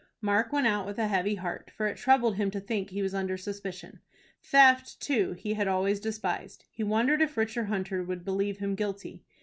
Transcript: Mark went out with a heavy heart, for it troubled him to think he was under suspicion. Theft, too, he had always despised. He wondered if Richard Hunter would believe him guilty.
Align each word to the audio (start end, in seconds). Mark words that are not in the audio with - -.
Mark 0.19 0.51
went 0.51 0.65
out 0.65 0.87
with 0.87 0.97
a 0.97 1.07
heavy 1.07 1.35
heart, 1.35 1.69
for 1.77 1.85
it 1.85 1.95
troubled 1.95 2.33
him 2.37 2.49
to 2.49 2.59
think 2.59 2.89
he 2.89 3.03
was 3.03 3.13
under 3.13 3.37
suspicion. 3.37 3.99
Theft, 4.41 4.99
too, 4.99 5.33
he 5.33 5.53
had 5.53 5.67
always 5.67 5.99
despised. 5.99 6.65
He 6.71 6.81
wondered 6.83 7.21
if 7.21 7.37
Richard 7.37 7.65
Hunter 7.65 8.01
would 8.03 8.25
believe 8.25 8.57
him 8.57 8.73
guilty. 8.73 9.21